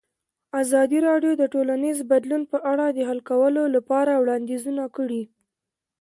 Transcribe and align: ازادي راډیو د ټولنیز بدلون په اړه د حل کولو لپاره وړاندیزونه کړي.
ازادي 0.61 0.99
راډیو 1.07 1.31
د 1.37 1.43
ټولنیز 1.53 1.97
بدلون 2.11 2.43
په 2.51 2.57
اړه 2.71 2.85
د 2.89 2.99
حل 3.09 3.19
کولو 3.29 3.63
لپاره 3.75 4.11
وړاندیزونه 4.21 4.83
کړي. 4.95 5.23